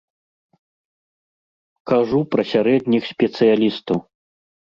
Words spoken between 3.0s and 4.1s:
спецыялістаў.